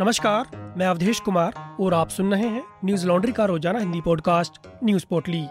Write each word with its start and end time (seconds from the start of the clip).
नमस्कार, 0.00 0.74
मैं 0.78 0.86
अवधेश 0.86 1.20
कुमार 1.20 1.76
और 1.80 1.94
आप 1.94 2.08
सुन 2.08 2.30
रहे 2.30 2.48
हैं 2.48 2.62
न्यूज़ 2.84 3.06
लॉन्ड्री 3.06 3.32
का 3.32 3.44
रोज़ाना 3.44 3.78
हिंदी 3.78 4.00
पॉडकास्ट, 4.00 4.52
न्यूज़ 4.84 5.06
पोर्टली। 5.10 5.42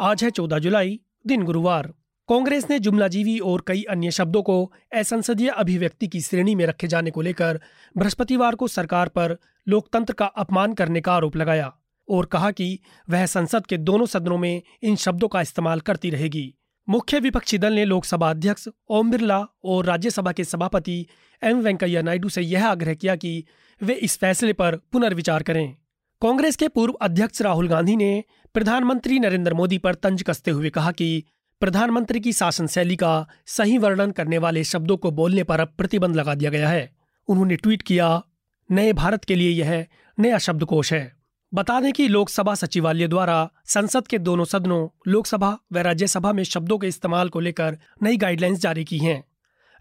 आज 0.00 0.24
है 0.24 0.30
14 0.30 0.58
जुलाई, 0.58 1.00
दिन 1.26 1.42
गुरुवार। 1.42 1.86
कांग्रेस 2.28 2.70
ने 2.70 2.78
जुमलाजीवी 2.78 3.38
और 3.38 3.64
कई 3.66 3.82
अन्य 3.82 4.10
शब्दों 4.10 4.42
को 4.42 4.72
असंसदीय 4.94 5.48
अभिव्यक्ति 5.48 6.08
की 6.08 6.20
श्रेणी 6.20 6.54
में 6.54 6.66
रखे 6.66 6.86
जाने 6.86 7.10
को 7.10 7.20
लेकर 7.20 7.60
बृहस्पतिवार 7.96 8.54
को 8.54 8.68
सरकार 8.68 9.08
पर 9.08 9.36
लोकतंत्र 9.68 10.14
का 10.14 10.26
अपमान 10.26 10.74
करने 10.74 11.00
का 11.00 11.12
आरोप 11.12 11.36
लगाया 11.36 11.72
और 12.10 12.26
कहा 12.26 12.50
कि 12.50 12.78
वह 13.10 13.26
संसद 13.26 13.66
के 13.66 13.76
दोनों 13.76 14.06
सदनों 14.06 14.38
में 14.38 14.62
इन 14.82 14.96
शब्दों 14.96 15.28
का 15.28 15.40
इस्तेमाल 15.40 15.80
करती 15.80 16.10
रहेगी। 16.10 16.54
मुख्य 16.88 17.18
विपक्षी 17.20 17.58
दल 17.58 17.72
ने 17.72 17.84
लोकसभा 17.84 18.30
अध्यक्ष 18.30 18.68
ओम 18.88 19.10
बिरला 19.10 19.46
और 19.64 19.84
राज्यसभा 19.84 20.32
के 20.32 20.44
सभापति 20.44 21.06
एम 21.44 21.60
वेंकैया 21.60 22.02
नायडू 22.02 22.28
से 22.28 22.42
यह 22.42 22.66
आग्रह 22.68 22.94
किया 22.94 23.16
कि 23.16 23.44
वे 23.82 23.92
इस 23.92 24.18
फैसले 24.18 24.52
पर 24.52 24.76
पुनर्विचार 24.76 25.42
करें। 25.42 25.76
कांग्रेस 26.22 26.56
के 26.56 26.68
पूर्व 26.68 26.92
अध्यक्ष 26.92 27.42
राहुल 27.42 27.68
गांधी 27.68 27.96
ने 27.96 28.24
प्रधानमंत्री 28.54 29.18
नरेंद्र 29.18 29.54
मोदी 29.54 29.78
पर 29.78 29.94
तंज 29.94 30.22
कसते 30.22 30.50
हुए 30.50 30.70
कहा 30.70 30.92
कि 30.92 31.24
प्रधानमंत्री 31.60 32.20
की 32.20 32.32
शासन 32.32 32.66
शैली 32.66 32.96
का 32.96 33.28
सही 33.46 33.78
वर्णन 33.78 34.10
करने 34.10 34.38
वाले 34.38 34.64
शब्दों 34.64 34.96
को 34.96 35.10
बोलने 35.10 35.44
पर 35.44 35.60
अब 35.60 35.74
प्रतिबंध 35.78 36.16
लगा 36.16 36.34
दिया 36.34 36.50
गया 36.50 36.68
है। 36.68 36.96
उन्होंने 37.28 37.56
ट्वीट 37.56 37.82
किया, 37.82 38.22
नए 38.70 38.92
भारत 38.92 39.24
के 39.24 39.34
लिए 39.34 39.50
यह 39.50 39.86
नया 40.18 40.38
शब्दकोश 40.38 40.92
है। 40.92 41.15
बता 41.56 41.80
दें 41.80 41.92
कि 41.92 42.08
लोकसभा 42.08 42.54
सचिवालय 42.54 43.08
द्वारा 43.08 43.50
संसद 43.64 44.06
के 44.06 44.18
दोनों 44.18 44.44
सदनों, 44.44 44.88
लोकसभा 45.08 45.58
व 45.72 45.78
राज्यसभा 45.78 46.32
में 46.32 46.44
शब्दों 46.44 46.78
के 46.78 46.86
इस्तेमाल 46.86 47.28
को 47.28 47.40
लेकर 47.40 47.78
नई 48.02 48.16
गाइडलाइंस 48.16 48.58
जारी 48.58 48.84
की 48.84 48.98
हैं। 48.98 49.24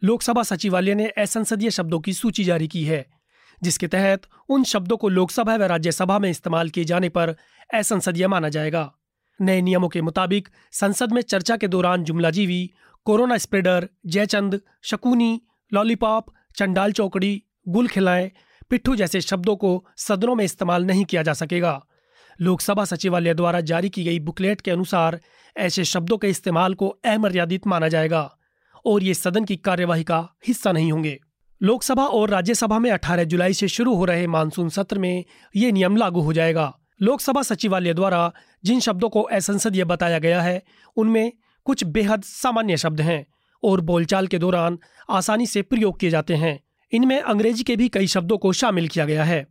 लोकसभा 0.03 0.43
सचिवालय 0.43 0.95
ने 0.95 1.07
असंसदीय 1.07 1.71
शब्दों 1.71 1.99
की 1.99 2.13
सूची 2.13 2.43
जारी 2.43 2.67
की 2.67 2.83
है, 2.83 3.05
जिसके 3.63 3.87
तहत 3.87 4.21
उन 4.49 4.63
शब्दों 4.63 4.97
को 4.97 5.09
लोकसभा 5.09 5.55
व 5.55 5.63
राज्यसभा 5.63 6.19
में 6.19 6.29
इस्तेमाल 6.29 6.69
किए 6.69 6.83
जाने 6.83 7.09
पर 7.09 7.35
असंसदीय 7.73 8.27
माना 8.27 8.49
जाएगा। 8.49 8.93
नए 9.41 9.61
नियमों 9.61 9.89
के 9.89 10.01
मुताबिक 10.01 10.49
संसद 10.71 11.11
में 11.11 11.21
चर्चा 11.21 11.57
के 11.57 11.67
दौरान 11.67 12.03
जुमलाजीवी, 12.03 12.71
corona 13.05 13.37
spreader 13.37 13.89
Jaichand, 14.05 14.61
Shakuni, 14.83 15.41
lollipop, 15.73 16.25
चंडाल 16.55 16.91
चौकड़ी, 16.91 17.43
गुल 17.67 17.87
खिलाएँ 17.87 18.31
पिट्ठू 18.69 18.95
जैसे 18.95 19.21
शब्दों 19.21 19.55
को 19.55 19.85
सदनों 19.97 20.35
में 20.35 20.45
इस्तेमाल 20.45 20.85
नहीं 20.85 21.05
किया 21.05 21.23
जा 21.23 21.33
सकेगा। 21.33 21.85
लोकसभा 22.41 22.85
सचिवालय 22.85 23.33
द्वारा 23.33 23.61
जारी 23.61 23.89
की 23.89 24.03
गई 24.03 24.19
बुकलेट 24.19 24.61
के 24.61 24.71
अनुसार 24.71 25.19
ऐसे 25.57 25.83
शब्दों 25.83 26.17
के 26.17 26.29
इस्तेमाल 26.29 26.73
को 26.73 26.87
अमर्यादित 26.87 27.67
माना 27.67 27.87
जाएगा 27.87 28.37
और 28.85 29.03
ये 29.03 29.13
सदन 29.13 29.45
की 29.45 29.55
कार्यवाही 29.55 30.03
का 30.03 30.27
हिस्सा 30.47 30.71
नहीं 30.71 30.91
होंगे। 30.91 31.19
लोकसभा 31.61 32.05
और 32.05 32.29
राज्यसभा 32.29 32.79
में 32.79 32.91
18 32.91 33.23
जुलाई 33.23 33.53
से 33.53 33.67
शुरू 33.67 33.95
हो 33.95 34.05
रहे 34.05 34.27
मानसून 34.27 34.69
सत्र 34.69 34.99
में 34.99 35.25
ये 35.55 35.71
नियम 35.71 35.97
लागू 35.97 36.21
हो 36.21 36.33
जाएगा। 36.33 36.79
लोकसभा 37.01 37.41
सचिवालय 37.41 37.93
द्वारा 37.93 38.33
जिन 38.63 38.79
शब्दों 38.79 39.09
को 39.09 39.21
असंसदीय 39.21 39.83
बताया 39.83 40.19
गया 40.19 40.41
है, 40.41 40.63
उनमें 40.95 41.31
कुछ 41.65 41.83
बेहद 41.83 42.23
सामान्य 42.23 42.77
शब्द 42.77 43.01
हैं 43.01 43.25
और 43.63 43.81
बोलचाल 43.81 44.27
के 44.27 44.37
दौरान 44.37 44.79
आसानी 45.09 45.45
से 45.45 45.61
प्रयोग 45.61 45.99
किए 45.99 46.09
जाते 46.09 46.35
हैं। 46.35 46.64
इनमें 46.95 47.21
अंग्रेज़ी 47.21 47.63
के 47.63 47.75
भी 47.75 47.89
कई 47.89 48.07
शब्दों 48.07 48.37
को 48.37 48.53
शामिल 48.53 48.87
किया 48.87 49.05
गया 49.05 49.23
है। 49.23 49.47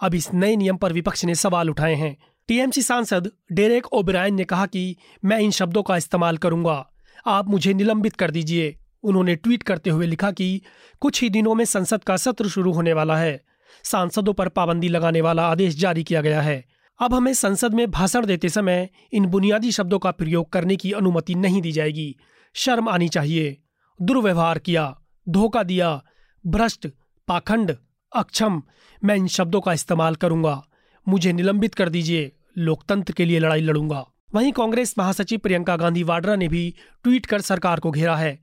अब 0.00 0.14
इस 0.14 0.34
नए 0.34 0.56
नियम 0.56 0.76
पर 0.76 0.92
विपक्ष 0.92 1.24
ने 1.24 1.34
सवाल 1.34 1.70
उठाए 1.70 1.94
हैं। 1.94 2.16
टीएमसी 2.48 2.82
सांसद 2.82 3.30
डेरेक 3.52 3.86
ओब्रायन 3.92 4.34
ने 4.34 4.44
कहा 4.44 4.66
कि, 4.66 4.96
मैं 5.24 5.38
इन 5.38 5.50
शब्दों 5.50 5.82
का 5.82 5.96
इस्तेमाल 5.96 6.36
करूँगा। 6.36 6.90
आप 7.26 7.48
मुझे 7.48 7.74
निलंबित 7.74 8.16
कर 8.16 8.30
दीजिए। 8.30 8.78
उन्होंने 9.02 9.36
ट्वीट 9.36 9.62
करते 9.62 9.90
हुए 9.90 10.06
लिखा 10.06 10.30
कि, 10.30 10.62
कुछ 11.00 11.22
ही 11.22 11.30
दिनों 11.30 11.54
में 11.54 11.64
संसद 11.64 12.04
का 12.04 12.16
सत्र 12.16 12.48
शुरू 12.48 12.72
होने 12.72 12.92
वाला 12.92 13.16
है। 13.16 13.42
सांसदों 13.82 14.32
पर 14.32 14.48
पाबंदी 14.48 14.88
लगाने 14.88 15.20
वाला 15.20 15.46
आदेश 15.46 15.76
जारी 15.76 16.04
किया 16.04 16.20
गया 16.20 16.40
है। 16.40 16.64
अब 16.98 17.14
हमें 17.14 17.34
संसद 17.34 17.74
में 17.74 17.90
भाषण 17.90 18.26
देते 18.26 18.48
समय 18.48 18.88
इन 19.12 19.26
बुनियादी 19.26 19.72
शब्दों 19.72 19.98
का 19.98 20.10
प्रयोग 20.10 20.52
करने 20.52 20.76
की 20.76 20.92
अनुमति 20.92 21.34
नहीं 21.34 21.62
दी 21.62 21.72
जाएगी। 21.72 22.16
शर्म 22.54 22.88
आनी 22.88 23.08
चाहिए। 23.08 23.62
दुर्व्यवहार 24.02 24.58
किया, 24.58 25.00
धोखा 25.28 25.62
दिया 25.62 26.02
भ्रष्ट, 26.46 26.86
पाखंड, 27.28 27.74
अक्षम, 28.12 28.62
मैं 29.02 29.14
इन 29.16 29.26
शब्दों 29.26 29.60
का 29.60 29.72
इस्तेमाल 29.72 30.14
करूँगा। 30.14 30.62
मुझे 31.06 31.32
निलंबित 31.32 31.74
कर 31.74 31.88
दीजिए, 31.88 32.30
लोकतंत्र 32.58 33.12
के 33.12 33.24
लिए 33.24 33.38
लड़ाई 33.38 33.60
लड़ूँगा। 33.60 34.04
वहीं 34.34 34.52
कांग्रेस 34.52 34.94
महासचिव 34.98 35.38
प्रियंका 35.38 35.76
गांधी 35.76 36.02
वाड्रा 36.02 36.36
ने 36.36 36.48
भी 36.48 36.74
ट्वीट 37.04 37.26
कर 37.26 37.40
सरकार 37.40 37.80
को 37.80 37.90
घेरा 37.90 38.16
है। 38.16 38.38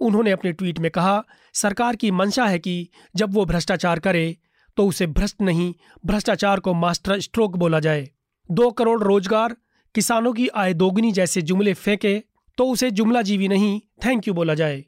उन्होंने 0.00 0.30
अपने 0.30 0.52
ट्वीट 0.52 0.78
में 0.78 0.90
कहा, 0.90 1.22
सरकार 1.54 1.96
की 1.96 2.10
मंशा 2.10 2.46
है 2.46 2.58
कि 2.58 2.88
जब 3.16 3.34
वो 3.34 3.44
भ्रष्टाचार 3.44 3.98
करे 3.98 4.36
तो 4.76 4.86
उसे 4.86 5.06
भ्रष्ट 5.06 5.42
नहीं, 5.42 5.74
भ्रष्टाचार 6.06 6.60
को 6.60 6.74
मास्टर 6.74 7.20
स्ट्रोक 7.20 7.56
बोला 7.56 7.80
जाए। 7.80 8.08
दो 8.50 8.70
करोड़ 8.70 9.02
रोज़गार, 9.02 9.56
किसानों 9.94 10.32
की 10.32 10.48
आय 10.48 10.74
दोगुनी 10.74 11.12
जैसे 11.12 11.42
जुमले 11.42 11.74
फेंके 11.74 12.22
तो 12.58 12.66
उसे 12.66 12.90
जुमला 12.90 13.22
जीवी 13.22 13.48
नहीं, 13.48 13.80
थैंक 14.04 14.28
यू 14.28 14.34
बोला 14.34 14.54
जाए। 14.54 14.84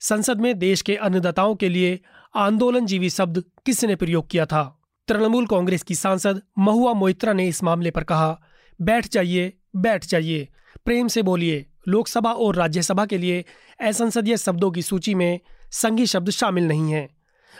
संसद 0.00 0.40
में 0.40 0.58
देश 0.58 0.82
के 0.82 0.96
अन्नदाताओं 0.96 1.54
के 1.54 1.68
लिए 1.68 2.00
आंदोलन 2.36 2.86
जीवी 2.86 3.10
शब्द 3.10 3.44
किसने 3.66 3.96
प्रयोग 3.96 4.30
किया 4.30 4.46
था? 4.46 4.80
तृणमूल 5.08 5.46
कांग्रेस 5.46 5.82
की 5.82 5.94
सांसद 5.94 6.42
महुआ 6.58 6.92
मोइत्रा 6.92 7.32
ने 7.32 7.48
इस 7.48 7.62
मामले 7.62 7.90
पर 7.90 8.04
कहा, 8.04 8.40
बैठ 8.82 9.08
जाइए 9.08 9.52
बैठ 9.76 10.06
जाइए। 10.06 10.48
प्रेम 10.84 11.08
से 11.08 11.22
बोलिए, 11.22 11.66
लोकसभा 11.88 12.32
और 12.32 12.54
राज्यसभा 12.54 13.06
के 13.06 13.18
लिए 13.18 13.44
असंसदीय 13.80 14.36
शब्दों 14.36 14.70
की 14.70 14.82
सूची 14.82 15.14
में 15.14 15.40
संघी 15.70 16.06
शब्द 16.06 16.30
शामिल 16.30 16.64
नहीं 16.64 16.92
है। 16.92 17.08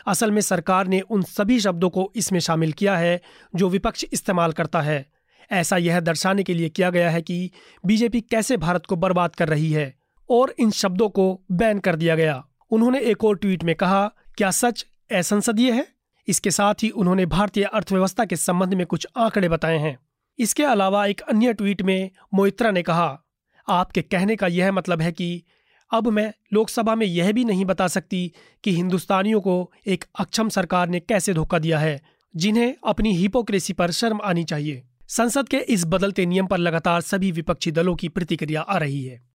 असल 0.07 0.31
में 0.31 0.41
सरकार 0.41 0.87
ने 0.87 0.99
उन 0.99 1.21
सभी 1.21 1.59
शब्दों 1.59 1.89
को 1.89 2.13
इसमें 2.15 2.39
शामिल 2.39 2.71
किया 2.71 2.97
है 2.97 3.21
जो 3.55 3.69
विपक्ष 3.69 4.05
इस्तेमाल 4.13 4.51
करता 4.51 4.81
है। 4.81 5.05
ऐसा 5.51 5.77
यह 5.77 5.99
दर्शाने 5.99 6.43
के 6.43 6.53
लिए 6.53 6.69
किया 6.69 6.89
गया 6.89 7.09
है 7.09 7.21
कि 7.21 7.51
बीजेपी 7.85 8.21
कैसे 8.21 8.57
भारत 8.57 8.85
को 8.85 8.95
बर्बाद 8.95 9.35
कर 9.35 9.49
रही 9.49 9.71
है। 9.71 9.98
और 10.29 10.55
इन 10.59 10.71
शब्दों 10.71 11.09
को 11.09 11.41
बैन 11.51 11.79
कर 11.79 11.95
दिया 11.95 12.15
गया। 12.15 12.47
उन्होंने 12.71 12.99
एक 12.99 13.23
और 13.23 13.37
ट्वीट 13.37 13.63
में 13.63 13.75
कहा, 13.75 14.11
क्या 14.37 14.51
सच 14.51 14.85
असंसदीय 15.11 15.71
है? 15.71 15.87
इसके 16.27 16.51
साथ 16.51 16.73
ही 16.83 16.89
उन्होंने 16.89 17.25
भारतीय 17.25 17.63
अर्थव्यवस्था 17.63 18.25
के 18.25 18.35
संबंध 18.35 18.73
में 18.73 18.85
कुछ 18.85 19.07
आंकड़े 19.17 19.49
बताए 19.49 19.77
हैं। 19.77 19.99
इसके 20.39 20.63
अलावा 20.63 21.05
एक 21.05 21.21
अन्य 21.21 21.53
ट्वीट 21.53 21.81
में 21.81 22.09
मोइत्रा 22.33 22.71
ने 22.71 22.81
कहा, 22.81 23.23
आपके 23.69 24.01
कहने 24.01 24.35
का 24.35 24.47
यह 24.47 24.71
मतलब 24.71 25.01
है 25.01 25.11
कि 25.11 25.43
अब 25.91 26.07
मैं 26.07 26.33
लोकसभा 26.53 26.95
में 26.95 27.05
यह 27.05 27.31
भी 27.31 27.45
नहीं 27.45 27.65
बता 27.65 27.87
सकती 27.87 28.31
कि 28.63 28.75
हिंदुस्तानियों 28.75 29.41
को 29.41 29.71
एक 29.87 30.05
अक्षम 30.19 30.49
सरकार 30.49 30.89
ने 30.89 30.99
कैसे 30.99 31.33
धोखा 31.33 31.59
दिया 31.59 31.79
है, 31.79 32.01
जिन्हें 32.35 32.75
अपनी 32.85 33.13
हिपोक्रेसी 33.13 33.73
पर 33.73 33.91
शर्म 33.91 34.19
आनी 34.23 34.43
चाहिए। 34.43 34.83
संसद 35.07 35.49
के 35.49 35.57
इस 35.57 35.85
बदलते 35.85 36.25
नियम 36.25 36.47
पर 36.47 36.57
लगातार 36.57 37.01
सभी 37.01 37.31
विपक्षी 37.31 37.71
दलों 37.71 37.95
की 37.95 38.07
प्रतिक्रिया 38.07 38.61
आ 38.61 38.77
रही 38.77 39.03
है। 39.03 39.28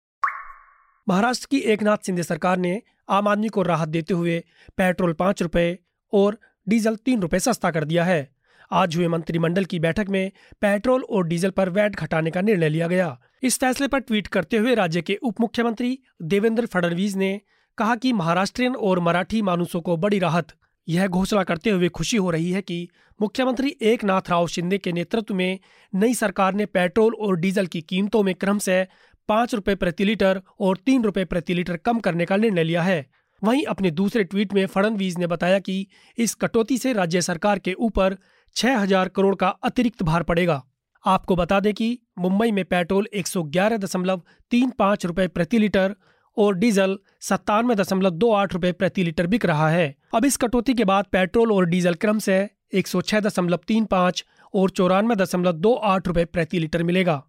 महाराष्ट्र 1.08 1.48
की 1.52 1.58
एकनाथ 1.58 2.06
शिंदे 2.06 2.24
सरकार 2.24 2.58
ने 2.58 2.82
आम 3.10 3.28
आदमी 3.28 3.48
को 3.48 3.62
राहत 3.62 3.90
देते 3.90 4.14
हुए 4.14 4.40
पेट्रोल 4.78 5.14
पाँच 5.14 5.42
रुपए 5.42 5.78
और 6.14 6.38
डीजल 6.68 6.96
तीन 6.96 7.22
रुपए 7.22 7.40
सस्ता 7.40 7.72
कर 7.72 7.84
दिया 7.84 8.04
है। 8.04 8.30
आज 8.72 8.96
हुए 8.96 9.08
मंत्रिमंडल 9.08 9.66
की 9.66 9.80
बैठक 9.80 10.10
में 10.10 10.32
पेट्रोल 10.62 11.04
और 11.04 11.28
डीजल 11.28 11.50
पर 11.50 11.70
वैट 11.70 11.96
घटाने 11.96 12.32
का 12.32 12.42
निर्णय 12.42 12.70
लिया 12.70 12.88
गया। 12.88 13.18
इस 13.44 13.60
फैसले 13.60 13.88
पर 13.88 14.00
ट्वीट 14.00 14.28
करते 14.28 14.58
हुए 14.58 14.76
राज्य 14.76 15.02
के 15.02 15.16
उप 15.24 15.42
मुख्यमंत्री 15.42 15.98
देवेंद्र 16.22 16.66
फडणवीस 16.66 17.16
ने 17.16 17.40
कहा 17.78 17.96
कि 17.96 18.14
महाराष्ट्रियन 18.14 18.76
और 18.76 19.00
मराठी 19.00 19.42
मानुसों 19.42 19.82
को 19.82 19.98
बड़ी 19.98 20.20
राहत। 20.20 20.48
यह 20.88 21.08
घोषणा 21.08 21.44
करते 21.44 21.70
हुए 21.70 21.90
खुशी 21.90 22.18
हो 22.18 22.30
रही 22.32 22.52
है 22.52 22.62
कि 22.62 22.88
मुख्यमंत्री 23.20 23.76
एक 23.82 24.04
नाथ 24.04 24.30
राव 24.30 24.48
शिंदे 24.48 24.78
के 24.78 24.92
नेतृत्व 24.92 25.34
में 25.36 25.60
नई 25.94 26.14
सरकार 26.14 26.54
ने 26.54 26.66
पेट्रोल 26.66 27.14
और 27.14 27.36
डीजल 27.36 27.68
की 27.68 27.82
कीमतों 27.82 28.24
में 28.24 28.34
क्रम 28.36 28.58
से 28.58 28.88
पाँच 29.30 29.54
रुपए 29.56 29.76
प्रति 29.76 30.06
लीटर 30.06 30.42
और 30.60 30.78
तीन 30.78 31.04
रुपए 31.04 31.26
प्रति 31.26 31.54
लीटर 31.54 31.78
कम 31.78 32.00
करने 32.00 32.26
का 32.26 32.38
निर्णय 32.38 32.64
लिया 32.64 32.82
है। 32.82 33.06
वहीं 33.42 33.64
अपने 33.66 33.92
दूसरे 33.92 34.24
ट्वीट 34.24 34.54
में 34.54 34.66
फडणवीस 34.66 35.18
ने 35.18 35.28
बताया 35.28 35.60
कि 35.60 35.86
इस 36.18 36.36
कटौती 36.36 36.78
से 36.78 36.94
राज्य 36.94 37.22
सरकार 37.22 37.60
के 37.60 37.74
ऊपर 37.74 38.18
छह 38.56 38.78
हज़ार 38.78 39.10
करोड़ 39.10 39.36
का 39.36 39.48
अतिरिक्त 39.64 40.04
भार 40.04 40.24
पड़ेगा। 40.24 40.62
आपको 41.06 41.36
बता 41.36 41.60
दें 41.60 41.74
कि 41.74 41.98
मुंबई 42.20 42.52
में 42.52 42.64
पेट्रोल 42.66 43.08
एक 43.14 43.28
सौ 43.28 43.44
ग्यारह 43.46 43.78
दशमलव 43.78 44.22
तीन 44.52 44.70
पाँच 44.70 45.06
रुपए 45.06 45.28
प्रति 45.28 45.60
लीटर 45.60 45.96
और 46.38 46.56
डीजल 46.56 46.98
सत्तानवे 47.22 47.76
दशमलव 47.76 48.10
दो 48.12 48.32
आठ 48.34 48.54
रुपए 48.54 48.72
प्रति 48.72 49.04
लीटर 49.04 49.28
बिक 49.28 49.46
रहा 49.46 49.70
है। 49.70 49.96
अब 50.16 50.26
इस 50.26 50.38
कटौती 50.38 50.74
के 50.74 50.86
बाद 50.86 51.06
पेट्रोल 51.12 51.52
और 51.52 51.66
डीजल 51.66 51.94
क्रम 51.96 52.20
से 52.20 52.38
एक 52.74 52.88
सौ 52.88 53.02
छह 53.02 53.20
दशमलव 53.20 53.60
तीन 53.68 53.86
पाँच 53.86 54.24
और 54.54 54.70
चौरानवे 54.70 55.16
दशमलव 55.16 55.52
दो 55.54 55.74
आठ 55.74 56.08
रुपए 56.08 56.26
प्रति 56.26 56.60
लीटर 56.60 56.84
मिलेगा। 56.84 57.22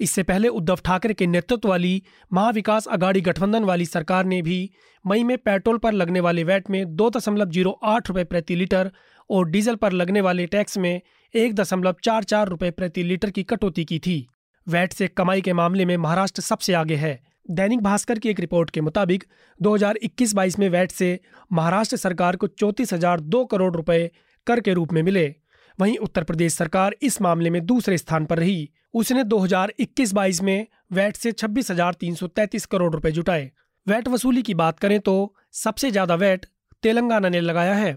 इससे 0.00 0.22
पहले 0.22 0.48
उद्धव 0.50 0.78
ठाकरे 0.84 1.14
के 1.14 1.26
नेतृत्व 1.26 1.68
वाली 1.68 2.02
महाविकास 2.32 2.86
अगाड़ी 2.88 3.20
गठबंधन 3.20 3.64
वाली 3.64 3.86
सरकार 3.86 4.24
ने 4.24 4.40
भी 4.42 4.58
मई 5.04 5.24
में 5.24 5.36
पेट्रोल 5.38 5.78
पर 5.78 5.92
लगने 5.92 6.20
वाले 6.20 6.44
वैट 6.44 6.70
में 6.70 6.84
दो 6.96 7.08
दशमलव 7.10 7.50
ज़ीरो 7.50 7.78
आठ 7.84 8.08
रुपये 8.08 8.24
प्रति 8.24 8.56
लीटर 8.56 8.90
और 9.30 9.48
डीजल 9.50 9.74
पर 9.76 9.92
लगने 9.92 10.20
वाले 10.20 10.46
टैक्स 10.46 10.78
में 10.78 11.00
एक 11.34 11.54
दशमलव 11.54 11.94
चार 12.04 12.24
चार 12.24 12.48
रुपये 12.48 12.70
प्रति 12.70 13.02
लीटर 13.02 13.30
की 13.30 13.42
कटौती 13.44 13.84
की 13.84 13.98
थी। 13.98 14.26
वैट 14.66 14.92
से 14.92 15.08
कमाई 15.08 15.40
के 15.40 15.52
मामले 15.52 15.84
में 15.84 15.96
महाराष्ट्र 15.96 16.42
सबसे 16.42 16.72
आगे 16.74 16.96
है। 16.96 17.18
दैनिक 17.50 17.80
भास्कर 17.80 18.18
की 18.18 18.28
एक 18.28 18.40
रिपोर्ट 18.40 18.70
के 18.70 18.80
मुताबिक 18.80 19.24
2021-22 19.60 20.58
में 20.58 20.68
वैट 20.68 20.90
से 20.90 21.18
महाराष्ट्र 21.50 21.96
सरकार 21.96 22.36
को 22.36 22.46
चौंतीस 22.46 22.92
हज़ार 22.92 23.20
दो 23.20 23.44
करोड़ 23.44 23.74
रुपए 23.76 24.10
कर 24.46 24.60
के 24.60 24.72
रूप 24.72 24.92
में 24.92 25.02
मिले। 25.02 25.34
वहीं 25.80 25.96
उत्तर 25.98 26.24
प्रदेश 26.24 26.54
सरकार 26.54 26.94
इस 27.02 27.20
मामले 27.22 27.50
में 27.50 27.64
दूसरे 27.66 27.98
स्थान 27.98 28.24
पर 28.24 28.38
रही। 28.38 28.68
उसने 28.94 29.24
2021-22 29.24 30.40
में 30.42 30.66
वैट 30.92 31.16
से 31.16 31.32
छब्बीस 31.32 32.66
करोड़ 32.66 32.92
रुपए 32.94 33.10
जुटाए। 33.12 33.50
वैट 33.86 34.08
वसूली 34.08 34.42
की 34.42 34.54
बात 34.54 34.78
करें 34.78 34.98
तो 35.00 35.34
सबसे 35.54 35.90
ज़्यादा 35.90 36.14
वैट 36.16 36.46
तेलंगाना 36.82 37.28
ने 37.28 37.40
लगाया 37.40 37.74
है। 37.74 37.96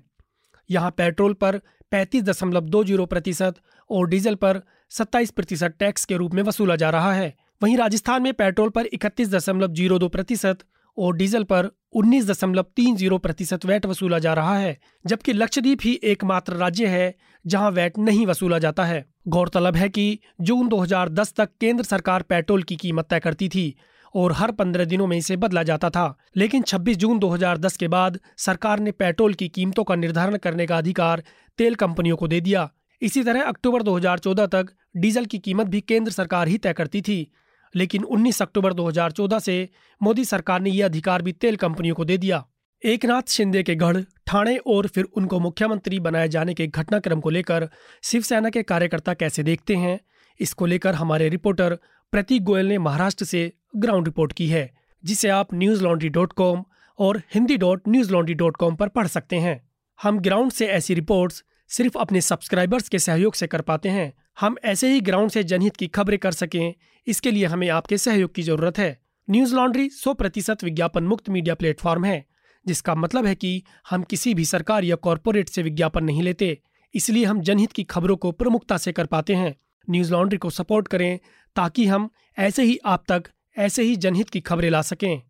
यहाँ 0.70 0.92
पेट्रोल 0.92 1.34
पर 1.36 1.58
पैंतीस 1.92 2.24
दशमलव 2.24 2.62
दो 2.66 2.84
ज़ीरो 2.84 3.06
प्रतिशत 3.06 3.56
और 3.90 4.08
डीजल 4.10 4.36
पर 4.36 4.62
सत्ताईस 4.92 5.32
प्रतिशत 5.32 5.76
टैक्स 5.80 6.06
के 6.06 6.18
रूप 6.18 6.34
में 6.34 6.44
वसूला 6.44 6.76
जा 6.76 6.90
रहा 6.90 7.14
है। 7.14 7.34
वहीं 7.62 7.78
राजस्थान 7.78 8.24
में 8.24 8.34
पेट्रोल 8.34 8.70
पर 8.70 8.86
इकतीस 8.94 9.30
दशमलव 9.30 9.74
ज़ीरो 9.74 10.00
दो 10.00 10.08
प्रतिशत 10.10 10.64
और 10.98 11.16
डीजल 11.16 11.44
पर 11.44 11.70
उन्नीस 11.94 12.28
दशमलव 12.28 12.66
तीन 12.76 12.96
ज़ीरो 12.96 13.18
प्रतिशत 13.18 13.66
वैट 13.66 13.86
वसूला 13.86 14.20
जा 14.20 14.34
रहा 14.34 14.58
है, 14.58 14.78
जबकि 15.06 15.34
लक्षद्वीप 15.34 15.80
ही 15.84 16.00
एकमात्र 16.04 16.54
राज्य 16.54 16.88
है 16.88 17.16
जहाँ 17.46 17.72
वैट 17.72 17.98
नहीं 17.98 18.26
वसूला 18.28 18.60
जाता 18.60 18.86
है। 18.86 19.06
गौरतलब 19.28 19.76
है 19.76 19.90
कि 19.90 20.20
जून 20.42 20.68
2010 20.68 21.34
तक 21.38 21.50
केंद्र 21.62 21.84
सरकार 21.84 22.22
पेट्रोल 22.22 22.64
की 22.64 22.76
कीमत 22.76 23.08
तय 23.10 23.20
करती 23.20 23.50
थी 23.50 23.74
और 24.16 24.32
हर 24.32 24.52
पंद्रह 24.52 24.86
दिनों 24.86 25.08
में 25.08 25.18
इसे 25.18 25.36
बदला 25.38 25.64
जाता 25.64 25.90
था, 25.90 26.18
लेकिन 26.38 26.62
26 26.62 26.96
जून 26.96 27.20
2010 27.20 27.78
के 27.78 27.88
बाद 27.88 28.20
सरकार 28.38 28.80
ने 28.80 28.92
पेट्रोल 28.92 29.34
की 29.34 29.48
कीमतों 29.50 29.84
का 29.84 29.96
निर्धारण 29.96 30.38
करने 30.38 30.66
का 30.66 30.78
अधिकार 30.78 31.24
तेल 31.60 31.76
कंपनियों 31.76 32.18
को 32.18 32.28
दे 32.28 32.42
दिया। 32.42 32.70
इसी 33.02 33.24
तरह 33.24 33.44
अक्टूबर 33.44 33.84
2014 33.84 34.46
तक 34.46 34.68
डीजल 34.98 35.26
की 35.26 35.40
कीमत 35.40 35.68
भी 35.68 35.82
केंद्र 35.82 36.12
सरकार 36.12 36.48
ही 36.48 36.58
तय 36.58 36.74
करती 36.74 37.02
थी। 37.02 37.32
लेकिन 37.76 38.04
19 38.04 38.42
अक्टूबर 38.42 38.74
2014 38.74 39.40
से 39.40 39.70
मोदी 40.02 40.26
सरकार 40.26 40.62
ने 40.62 40.70
यह 40.70 40.86
अधिकार 40.86 41.22
भी 41.22 41.32
तेल 41.32 41.56
कंपनियों 41.56 41.96
को 41.96 42.06
दे 42.06 42.18
दिया। 42.18 42.46
एक 42.84 43.06
नाथ 43.06 43.30
शिंदे 43.30 43.64
के 43.64 43.76
गढ़, 43.76 44.02
ठाणे 44.28 44.56
और 44.58 44.88
फिर 44.88 45.04
उनको 45.04 45.40
मुख्यमंत्री 45.40 46.00
बनाए 46.00 46.28
जाने 46.28 46.54
के 46.54 46.68
घटनाक्रम 46.68 47.20
को 47.20 47.30
लेकर 47.30 47.68
शिवसेना 48.04 48.50
के 48.50 48.64
कार्यकर्ता 48.64 49.14
कैसे 49.14 49.44
देखते 49.44 49.76
हैं, 49.76 50.00
इसको 50.40 50.66
लेकर 50.66 50.94
हमारे 50.94 51.30
रिपोर्टर 51.30 51.78
प्रतीक 52.12 52.44
गोयल 52.44 52.66
ने 52.66 52.78
महाराष्ट्र 52.78 53.26
से 53.26 53.52
ग्राउंड 53.76 54.08
रिपोर्ट 54.08 54.34
की 54.34 54.48
है, 54.48 54.70
जिसे 55.04 55.30
आप 55.30 55.54
न्यूज़ 55.54 55.84
लॉन्ड्री 55.84 56.10
डॉट 56.10 56.34
कॉम 56.34 56.64
और 57.00 57.22
Hindi 57.34 57.58
dot 57.58 57.88
news 57.88 58.12
laundry 58.12 58.34
dot 58.34 58.58
com 58.58 58.76
पर 58.76 58.88
पढ़ 58.88 59.08
सकते 59.08 59.36
हैं। 59.36 59.62
हम 60.00 60.20
ग्राउंड 60.20 60.52
से 60.52 60.68
ऐसी 60.68 60.94
रिपोर्ट्स 60.94 61.44
सिर्फ़ 61.70 61.98
अपने 61.98 62.22
सब्सक्राइबर्स 62.22 62.90
के 62.90 63.00
सहयोग 63.00 63.34
से 63.34 63.48
कर 63.48 63.62
पाते 63.62 63.90
हैं 63.90 64.14
हम 64.38 64.56
ऐसे 64.64 64.92
ही 64.94 65.02
ग्राउंड 65.02 65.32
से 65.32 65.44
जनहित 65.44 65.76
की 65.76 65.88
खबरें 65.88 66.18
कर 66.20 66.32
सकें। 66.32 66.74
इसके 67.08 67.32
लिए 67.32 67.46
हमें 67.46 67.70
आपके 67.70 67.98
सहयोग 67.98 68.34
की 68.36 68.44
ज़रूरत 68.44 68.78
है। 68.78 68.98
न्यूज़ 69.28 69.56
लॉन्ड्री 69.56 69.90
सौ 69.90 70.14
प्रतिशत 70.14 70.64
विज्ञापन 70.64 71.04
मुक्त 71.04 71.30
मीडिया 71.30 71.56
प्लेटफॉर्म 71.56 72.06
है, 72.06 72.26
जिसका 72.66 72.96
मतलब 72.96 73.26
है 73.26 73.36
कि 73.36 73.64
हम 73.90 74.04
किसी 74.04 74.34
भी 74.34 74.46
सरकार 74.46 74.84
या 74.84 74.96
कॉरपोरेट 74.96 75.50
से 75.50 75.64
विज्ञापन 75.64 76.04
नहीं 76.04 76.24
लेते। 76.24 76.58
इसलिए 76.94 77.26
हम 77.26 77.42
जनहित 77.42 77.72
की 77.72 77.84
खबरों 77.84 78.16
को 78.16 78.32
प्रमुखता 78.32 78.78
से 78.78 78.92
कर 78.92 79.06
पाते 79.06 79.36
हैं। 79.36 79.56
न्यूज़ 79.88 80.12
लॉन्ड्री 80.12 80.38
को 80.38 80.50
सपोर्ट 80.50 80.88
करें, 80.88 81.20
ताकि 81.56 81.86
हम 81.86 82.10
ऐसे 82.38 82.64
ही 82.64 82.78
आप 82.86 83.04
तक 83.08 83.30
ऐसे 83.58 83.84
ही 83.84 83.96
जनहित 83.96 84.30
की 84.30 84.40
खबरें 84.40 84.70
ला 84.70 84.82
सकें। 84.82 85.22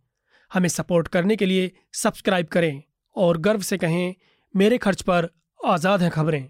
हमें 0.52 0.70
सपोर्ट 0.70 1.08
करने 1.08 1.36
के 1.36 1.46
लिए 1.46 1.72
सब्सक्राइब 1.94 2.48
करें 2.48 2.82
और 3.16 3.38
गर्व 3.38 3.62
से 3.62 3.78
कहें, 3.78 4.14
मेरे 4.56 4.78
खर्च 4.78 5.02
पर 5.02 5.30
आज़ाद 5.66 6.02
हैं 6.02 6.12
खबरें। 6.12 6.48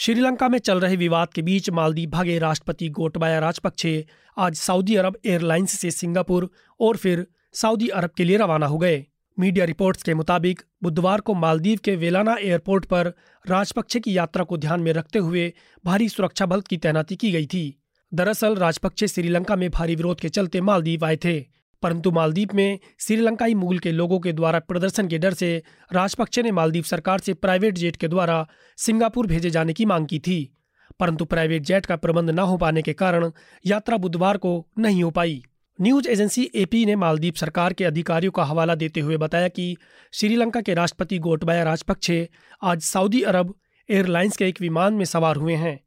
श्रीलंका 0.00 0.48
में 0.48 0.58
चल 0.58 0.80
रहे 0.80 0.96
विवाद 0.96 1.28
के 1.28 1.42
बीच 1.42 1.68
मालदीव 1.70 2.10
भागे 2.10 2.38
राष्ट्रपति 2.38 2.88
गोटबाया 2.88 3.38
राजपक्षे 3.38 4.04
आज 4.36 4.54
सऊदी 4.54 4.96
अरब 4.96 5.16
एयरलाइंस 5.26 5.72
से 5.72 5.90
सिंगापुर 5.90 6.48
और 6.80 6.96
फिर 6.96 7.26
सऊदी 7.52 7.88
अरब 7.88 8.10
के 8.10 8.24
लिए 8.24 8.36
रवाना 8.36 8.66
हो 8.66 8.78
गए। 8.78 9.04
मीडिया 9.38 9.64
रिपोर्ट्स 9.64 10.02
के 10.02 10.14
मुताबिक 10.14 10.62
बुधवार 10.82 11.20
को 11.20 11.34
मालदीव 11.34 11.80
के 11.84 11.96
वेलाना 11.96 12.36
एयरपोर्ट 12.40 12.84
पर 12.84 13.12
राजपक्षे 13.44 14.00
की 14.00 14.16
यात्रा 14.16 14.44
को 14.44 14.56
ध्यान 14.56 14.80
में 14.80 14.92
रखते 14.92 15.18
हुए 15.18 15.52
भारी 15.84 16.08
सुरक्षा 16.08 16.46
बल 16.46 16.60
की 16.60 16.76
तैनाती 16.76 17.16
की 17.16 17.32
गई 17.32 17.46
थी। 17.46 17.82
दरअसल 18.14 18.54
राजपक्षे 18.54 19.08
श्रीलंका 19.08 19.56
में 19.56 19.70
भारी 19.70 19.96
विरोध 19.96 20.20
के 20.20 20.28
चलते 20.28 20.60
मालदीव 20.60 21.04
आए 21.04 21.16
थे। 21.16 21.38
परंतु 21.82 22.10
मालदीप 22.10 22.54
में 22.54 22.78
श्रीलंकाई 23.00 23.54
मूल 23.54 23.78
के 23.78 23.92
लोगों 23.92 24.18
के 24.20 24.32
द्वारा 24.32 24.58
प्रदर्शन 24.58 25.08
के 25.08 25.18
डर 25.18 25.34
से 25.34 25.62
राजपक्षे 25.92 26.42
ने 26.42 26.50
मालदीव 26.50 26.82
सरकार 26.82 27.18
से 27.18 27.34
प्राइवेट 27.34 27.74
जेट 27.74 27.96
के 27.96 28.08
द्वारा 28.08 28.48
सिंगापुर 28.76 29.26
भेजे 29.26 29.50
जाने 29.50 29.72
की 29.72 29.84
मांग 29.84 30.06
की 30.06 30.18
थी। 30.18 30.54
परंतु 31.00 31.24
प्राइवेट 31.24 31.62
जेट 31.62 31.86
का 31.86 31.96
प्रबंध 31.96 32.30
न 32.30 32.38
हो 32.38 32.56
पाने 32.56 32.82
के 32.82 32.92
कारण 32.92 33.30
यात्रा 33.66 33.96
बुधवार 33.96 34.36
को 34.36 34.66
नहीं 34.78 35.02
हो 35.04 35.10
पाई। 35.10 35.42
न्यूज़ 35.80 36.08
एजेंसी 36.08 36.50
एपी 36.54 36.86
ने 36.86 36.96
मालदीव 36.96 37.32
सरकार 37.36 37.72
के 37.72 37.84
अधिकारियों 37.84 38.32
का 38.32 38.44
हवाला 38.44 38.74
देते 38.74 39.00
हुए 39.00 39.16
बताया 39.16 39.48
कि 39.48 39.76
श्रीलंका 40.12 40.60
के 40.60 40.74
राष्ट्रपति 40.74 41.18
गोटबाया 41.18 41.62
राजपक्षे 41.62 42.28
आज 42.62 42.80
सऊदी 42.80 43.22
अरब 43.22 43.54
एयरलाइंस 43.90 44.36
के 44.36 44.48
एक 44.48 44.60
विमान 44.60 44.94
में 44.94 45.04
सवार 45.04 45.36
हुए 45.36 45.54
हैं, 45.54 45.80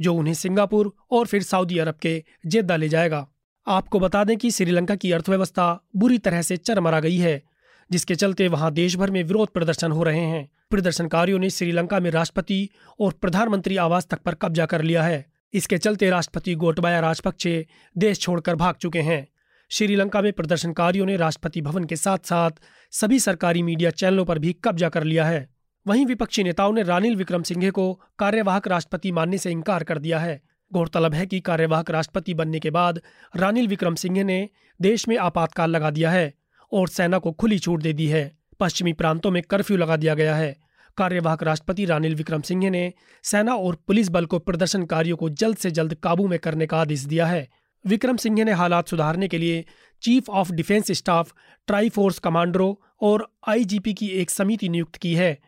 जो 0.00 0.14
उन्हें 0.14 0.34
सिंगापुर 0.34 0.92
और 1.10 1.26
फिर 1.26 1.42
सऊदी 1.42 1.78
अरब 1.78 1.94
के 1.94 2.24
जेद्दा 2.46 2.76
ले 2.76 2.88
जाएगा। 2.88 3.28
आपको 3.66 4.00
बता 4.00 4.24
दें 4.24 4.36
कि 4.36 4.50
श्रीलंका 4.50 4.94
की 4.94 5.12
अर्थव्यवस्था 5.12 5.84
बुरी 5.96 6.18
तरह 6.18 6.42
से 6.42 6.56
चरमरा 6.56 7.00
गई 7.00 7.16
है, 7.16 7.42
जिसके 7.90 8.14
चलते 8.14 8.48
वहाँ 8.48 8.72
देश 8.72 8.96
भर 8.96 9.10
में 9.10 9.24
विरोध 9.24 9.48
प्रदर्शन 9.48 9.92
हो 9.92 10.02
रहे 10.02 10.20
हैं। 10.20 10.48
प्रदर्शनकारियों 10.70 11.38
ने 11.38 11.50
श्रीलंका 11.50 12.00
में 12.00 12.10
राष्ट्रपति 12.10 12.68
और 13.00 13.12
प्रधानमंत्री 13.12 13.76
आवास 13.76 14.06
तक 14.06 14.18
पर 14.18 14.34
कब्जा 14.34 14.66
कर 14.66 14.82
लिया 14.82 15.02
है। 15.02 15.26
इसके 15.54 15.78
चलते 15.78 16.10
राष्ट्रपति 16.10 16.54
गोटबाया 16.54 17.00
राजपक्षे 17.00 17.66
देश 17.98 18.20
छोड़कर 18.20 18.54
भाग 18.54 18.74
चुके 18.74 19.00
हैं। 19.00 19.28
श्रीलंका 19.70 20.22
में 20.22 20.32
प्रदर्शनकारियों 20.32 21.06
ने 21.06 21.16
राष्ट्रपति 21.16 21.60
भवन 21.60 21.84
के 21.84 21.96
साथ 21.96 22.18
साथ 22.18 22.50
सभी 22.92 23.20
सरकारी 23.20 23.62
मीडिया 23.62 23.90
चैनलों 23.90 24.24
पर 24.24 24.38
भी 24.38 24.52
कब्जा 24.52 24.88
कर 24.88 25.04
लिया 25.04 25.24
है। 25.24 25.48
वहीं 25.86 26.06
विपक्षी 26.06 26.42
नेताओं 26.42 26.72
ने 26.72 26.82
रानिल 26.82 27.16
विक्रम 27.16 27.42
सिंघे 27.42 27.70
को 27.70 28.00
कार्यवाहक 28.18 28.68
राष्ट्रपति 28.68 29.12
मानने 29.12 29.38
से 29.38 29.50
इनकार 29.50 29.84
कर 29.84 29.98
दिया 29.98 30.18
है। 30.18 30.42
गौरतलब 30.72 31.14
है 31.14 31.26
कि 31.26 31.40
कार्यवाहक 31.40 31.90
राष्ट्रपति 31.90 32.34
बनने 32.34 32.60
के 32.60 32.70
बाद 32.70 33.00
रानिल 33.36 33.68
विक्रम 33.68 33.94
सिंह 33.94 34.24
ने 34.24 34.48
देश 34.80 35.08
में 35.08 35.18
आपातकाल 35.18 35.70
लगा 35.70 35.90
दिया 35.90 36.10
है 36.10 36.34
और 36.72 36.88
सेना 36.88 37.18
को 37.18 37.32
खुली 37.32 37.58
छूट 37.58 37.82
दे 37.82 37.92
दी 37.92 38.06
है। 38.06 38.38
पश्चिमी 38.60 38.92
प्रांतों 38.92 39.30
में 39.30 39.42
कर्फ्यू 39.42 39.76
लगा 39.76 39.96
दिया 39.96 40.14
गया 40.14 40.36
है। 40.36 40.56
कार्यवाहक 40.96 41.42
राष्ट्रपति 41.42 41.84
रानिल 41.84 42.14
विक्रम 42.14 42.40
सिंह 42.40 42.70
ने 42.70 42.92
सेना 43.22 43.54
और 43.54 43.74
पुलिस 43.86 44.08
बल 44.08 44.26
को 44.26 44.38
प्रदर्शनकारियों 44.38 45.16
को 45.16 45.28
जल्द 45.28 45.56
से 45.56 45.70
जल्द 45.70 45.94
काबू 45.94 46.28
में 46.28 46.38
करने 46.38 46.66
का 46.66 46.80
आदेश 46.80 47.00
दिया 47.00 47.26
है। 47.26 47.48
विक्रम 47.86 48.16
सिंह 48.16 48.44
ने 48.44 48.52
हालात 48.52 48.88
सुधारने 48.88 49.28
के 49.28 49.38
लिए 49.38 49.64
chief 50.02 50.30
of 50.30 50.52
defence 50.52 50.92
staff 50.92 51.32
tri 51.66 51.88
force 51.88 52.18
कमांडरों 52.18 52.74
और 53.00 53.32
आईजीपी 53.48 53.94
की 53.94 54.06
एक 54.06 54.30
समिति 54.30 54.68
नियुक्त 54.68 54.96
की 54.96 55.14
है। 55.14 55.38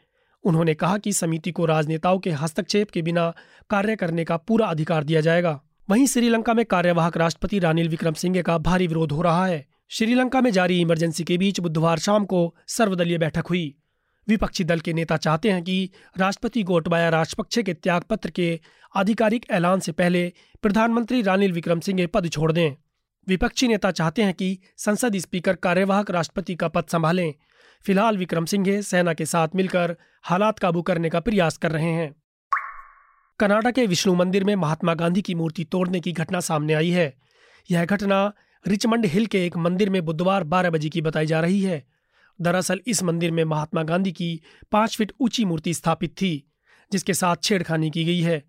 उन्होंने 0.47 0.75
कहा 0.75 0.99
कि 0.99 1.13
समिति 1.13 1.51
को 1.51 1.65
राजनेताओं 1.65 2.19
के 2.19 2.31
हस्तक्षेप 2.31 2.91
के 2.91 3.03
बिना 3.03 3.35
कार्य 3.71 3.97
करने 3.97 4.25
का 4.25 4.37
पूरा 4.37 4.67
अधिकार 4.67 5.05
दिया 5.05 5.21
जाएगा। 5.21 5.61
वहीं 5.91 6.07
श्रीलंका 6.07 6.55
में 6.55 6.65
कार्यवाहक 6.65 7.17
राष्ट्रपति 7.17 7.59
रानिल 7.59 7.89
विक्रम 7.89 8.13
सिंघे 8.13 8.43
का 8.43 8.59
भारी 8.59 8.87
विरोध 8.87 9.13
हो 9.13 9.23
रहा 9.23 9.47
है। 9.47 9.67
श्रीलंका 9.89 10.41
में 10.41 10.51
जारी 10.51 10.81
इमरजेंसी 10.81 11.25
के 11.25 11.39
बीच 11.39 11.61
बुधवार 11.61 11.99
शाम 11.99 12.25
को 12.25 12.55
सर्वदलीय 12.67 13.19
बैठक 13.19 13.47
हुई। 13.47 13.75
विपक्षी 14.29 14.65
दल 14.65 14.81
के 14.81 14.93
नेता 14.93 15.17
चाहते 15.17 15.51
हैं 15.51 15.63
कि 15.63 15.91
राष्ट्रपति 16.19 16.63
गोटबाया 16.63 17.09
राजपक्षे 17.09 17.63
के 17.63 17.75
त्याग 17.75 18.03
पत्र 18.03 18.31
के 18.31 18.61
आधिकारिक 18.97 19.47
ऐलान 19.51 19.81
से 19.81 19.93
पहले 19.93 20.33
प्रधानमंत्री 20.63 21.23
रानिल 21.23 21.53
विक्रम 21.53 21.81
सिंघे 21.81 22.07
पद 22.07 22.29
छोड़ 22.29 22.53
दें। 22.53 22.73
विपक्षी 23.29 23.69
नेता 23.69 23.91
चाहते 23.91 24.23
हैं 24.23 24.35
कि 24.35 24.59
संसद 24.77 25.17
स्पीकर 25.17 25.57
कार्यवाहक 25.57 26.11
राष्ट्रपति 26.11 26.55
का 26.55 26.69
पद 26.69 26.85
संभालें। 26.93 27.35
फ़िलहाल 27.87 28.17
विक्रम 28.19 28.45
सिंघे 28.45 28.83
सेना 28.83 29.13
के 29.15 29.27
साथ 29.27 29.49
मिलकर 29.55 29.97
हालात 30.23 30.59
काबू 30.59 30.83
करने 30.83 31.11
का 31.11 31.21
प्रयास 31.21 31.57
कर 31.57 31.73
रहे 31.73 31.91
हैं। 31.91 32.15
कनाडा 33.39 33.71
के 33.71 33.87
विष्णु 33.87 34.15
मंदिर 34.15 34.45
में 34.45 34.57
महात्मा 34.57 34.95
गांधी 34.95 35.23
की 35.23 35.35
मूर्ति 35.35 35.65
तोड़ने 35.65 36.01
की 36.01 36.13
घटना 36.13 36.41
सामने 36.41 36.75
आई 36.75 36.91
है। 36.91 37.15
यह 37.71 37.85
घटना 37.85 38.33
रिचमंड 38.67 39.07
हिल 39.07 39.27
के 39.27 39.47
एक 39.47 39.57
मंदिर 39.57 39.91
में 39.91 40.05
बुधवार 40.05 40.45
बारह 40.45 40.71
बजे 40.71 40.89
की 40.89 41.01
बताई 41.01 41.27
जा 41.27 41.41
रही 41.41 41.61
है। 41.61 41.85
दरअसल 42.41 42.81
इस 42.87 43.03
मंदिर 43.03 43.31
में 43.31 43.45
महात्मा 43.45 43.83
गांधी 43.83 44.13
की 44.13 44.41
पाँच 44.73 44.97
फीट 44.97 45.13
ऊँची 45.21 45.45
मूर्ति 45.45 45.75
स्थापित 45.75 46.11
थी, 46.11 46.51
जिसके 46.93 47.15
साथ 47.15 47.37
छेड़खानी 47.43 47.91
की 47.91 48.05
गई 48.05 48.21
है। 48.21 48.43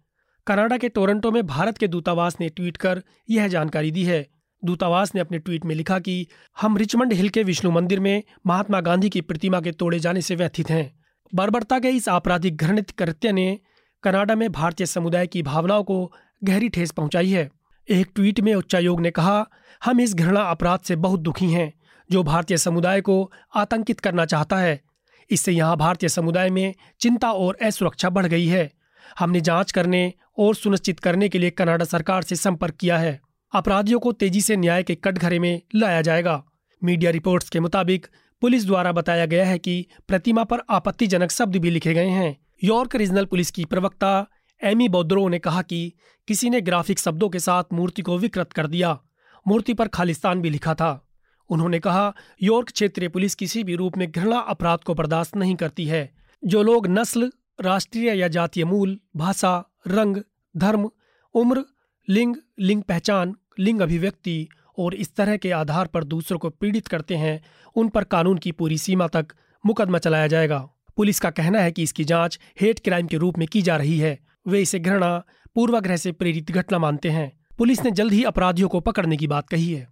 कनाडा 0.47 0.77
के 0.77 0.89
टोरंटो 0.89 1.31
में 1.31 1.47
भारत 1.47 1.77
के 1.77 1.87
दूतावास 1.87 2.37
ने 2.39 2.49
ट्वीट 2.49 2.77
कर 2.77 3.03
यह 3.29 3.47
जानकारी 3.47 3.91
दी 3.91 4.03
है। 4.03 4.36
दूतावास 4.65 5.15
ने 5.15 5.21
अपने 5.21 5.39
ट्वीट 5.39 5.65
में 5.65 5.75
लिखा 5.75 5.99
कि 5.99 6.27
हम 6.61 6.77
रिचमंड 6.77 7.13
हिल 7.13 7.29
के 7.29 7.43
विष्णु 7.43 7.71
मंदिर 7.71 7.99
में 7.99 8.23
महात्मा 8.45 8.81
गांधी 8.81 9.09
की 9.09 9.21
प्रतिमा 9.21 9.61
के 9.61 9.71
तोड़े 9.71 9.99
जाने 9.99 10.21
से 10.21 10.35
व्यथित 10.35 10.69
हैं। 10.69 10.99
बर्बरता 11.35 11.79
के 11.79 11.89
इस 11.89 12.09
आपराधिक 12.09 12.57
घृणित 12.57 12.91
कृत्य 12.91 13.31
ने 13.31 13.59
कनाडा 14.03 14.35
में 14.35 14.51
भारतीय 14.51 14.87
समुदाय 14.87 15.27
की 15.27 15.43
भावनाओं 15.43 15.83
को 15.83 16.13
गहरी 16.43 16.69
ठेस 16.69 16.91
पहुंचाई 16.91 17.29
है। 17.29 17.49
एक 17.89 18.07
ट्वीट 18.15 18.39
में 18.39 18.55
उच्चायोग 18.55 19.01
ने 19.01 19.11
कहा, 19.11 19.47
हम 19.85 20.01
इस 20.01 20.15
घृणा 20.15 20.41
अपराध 20.41 20.79
से 20.79 20.95
बहुत 20.95 21.19
दुखी 21.19 21.51
हैं, 21.51 21.73
जो 22.11 22.23
भारतीय 22.23 22.57
समुदाय 22.57 23.01
को 23.01 23.31
आतंकित 23.55 23.99
करना 23.99 24.25
चाहता 24.25 24.57
है। 24.57 24.81
इससे 25.29 25.51
यहाँ 25.51 25.77
भारतीय 25.77 26.09
समुदाय 26.09 26.49
में 26.49 26.73
चिंता 26.99 27.31
और 27.31 27.57
असुरक्षा 27.61 28.09
बढ़ 28.09 28.25
गई 28.25 28.47
है। 28.47 28.71
हमने 29.19 29.41
जाँच 29.41 29.71
करने 29.71 30.13
और 30.37 30.55
सुनिश्चित 30.55 30.99
करने 30.99 31.29
के 31.29 31.39
लिए 31.39 31.49
कनाडा 31.49 31.85
सरकार 31.85 32.21
से 32.21 32.35
संपर्क 32.35 32.73
किया 32.73 32.97
है। 32.97 33.26
अपराधियों 33.53 33.99
को 33.99 34.11
तेज़ी 34.11 34.41
से 34.41 34.55
न्याय 34.55 34.83
के 34.83 34.95
कटघरे 34.95 35.39
में 35.39 35.61
लाया 35.75 36.01
जाएगा। 36.01 36.43
मीडिया 36.83 37.11
रिपोर्ट्स 37.11 37.49
के 37.49 37.59
मुताबिक, 37.59 38.07
पुलिस 38.41 38.65
द्वारा 38.65 38.91
बताया 38.91 39.25
गया 39.25 39.45
है 39.45 39.59
कि 39.59 39.85
प्रतिमा 40.07 40.43
पर 40.43 40.57
आपत्तिजनक 40.69 41.31
शब्द 41.31 41.55
भी 41.55 41.69
लिखे 41.69 41.93
गए 41.93 42.07
हैं। 42.07 42.37
यॉर्क 42.63 42.95
रीजनल 42.95 43.25
पुलिस 43.25 43.51
की 43.51 43.65
प्रवक्ता 43.65 44.27
एमी 44.63 44.89
बोद्रो 44.89 45.27
ने 45.27 45.39
कहा 45.39 45.61
कि 45.61 45.93
किसी 46.27 46.49
ने 46.49 46.61
ग्राफिक 46.61 46.99
शब्दों 46.99 47.29
के 47.29 47.39
साथ 47.39 47.63
मूर्ति 47.73 48.01
को 48.01 48.17
विकृत 48.17 48.53
कर 48.53 48.67
दिया। 48.67 49.01
मूर्ति 49.47 49.73
पर 49.73 49.87
खालिस्तान 49.87 50.41
भी 50.41 50.49
लिखा 50.49 50.73
था। 50.73 51.07
उन्होंने 51.49 51.79
कहा, 51.79 52.13
यॉर्क 52.43 52.69
क्षेत्रीय 52.69 53.09
पुलिस 53.09 53.35
किसी 53.35 53.63
भी 53.63 53.75
रूप 53.75 53.97
में 53.97 54.11
घृणा 54.11 54.39
अपराध 54.39 54.79
को 54.79 54.93
बर्दाश्त 54.93 55.35
नहीं 55.35 55.55
करती 55.55 55.85
है। 55.85 56.15
जो 56.45 56.63
लोग 56.63 56.87
नस्ल, 56.87 57.31
राष्ट्रीय 57.61 58.13
या 58.13 58.27
जातीय 58.27 58.65
मूल, 58.65 58.99
भाषा, 59.15 59.69
रंग, 59.87 60.17
धर्म, 60.57 60.89
उम्र 61.33 61.63
लिंग 62.09 62.35
लिंग 62.59 62.83
पहचान, 62.83 63.35
लिंग 63.59 63.81
अभिव्यक्ति 63.81 64.47
और 64.79 64.93
इस 64.95 65.15
तरह 65.15 65.37
के 65.37 65.51
आधार 65.51 65.87
पर 65.87 66.03
दूसरों 66.03 66.39
को 66.39 66.49
पीड़ित 66.49 66.87
करते 66.87 67.15
हैं, 67.15 67.43
उन 67.75 67.89
पर 67.89 68.03
कानून 68.03 68.37
की 68.37 68.51
पूरी 68.51 68.77
सीमा 68.77 69.07
तक 69.07 69.27
मुकदमा 69.65 69.97
चलाया 69.97 70.27
जाएगा। 70.27 70.69
पुलिस 70.97 71.19
का 71.19 71.29
कहना 71.29 71.59
है 71.59 71.71
कि 71.71 71.83
इसकी 71.83 72.03
जाँच 72.03 72.39
हेट 72.61 72.79
क्राइम 72.79 73.07
के 73.07 73.17
रूप 73.17 73.37
में 73.37 73.47
की 73.47 73.61
जा 73.61 73.77
रही 73.77 73.99
है। 73.99 74.19
वे 74.47 74.61
इसे 74.61 74.79
घृणा, 74.79 75.23
पूर्वाग्रह 75.55 75.97
से 75.97 76.11
प्रेरित 76.11 76.51
घटना 76.51 76.79
मानते 76.79 77.09
हैं। 77.09 77.45
पुलिस 77.57 77.83
ने 77.83 77.91
जल्द 77.91 78.13
ही 78.13 78.23
अपराधियों 78.23 78.69
को 78.69 78.79
पकड़ने 78.79 79.17
की 79.17 79.27
बात 79.27 79.49
कही 79.49 79.73
है। 79.73 79.87